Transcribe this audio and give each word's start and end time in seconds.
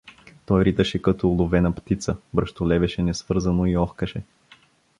Той 0.45 0.63
риташе 0.65 1.01
като 1.01 1.29
уловена 1.29 1.71
птица, 1.75 2.17
бръщолевеше 2.33 3.03
несвързано 3.03 3.65
и 3.65 3.77
охкаше. 3.77 4.23